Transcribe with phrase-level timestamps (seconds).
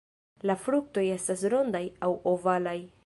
[0.49, 2.79] La fruktoj estas rondaj aŭ ovalaj.